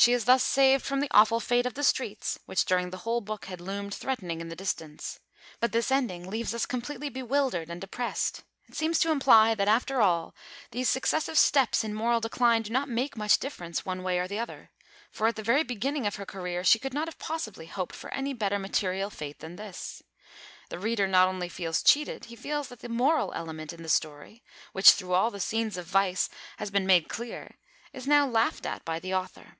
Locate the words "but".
5.58-5.72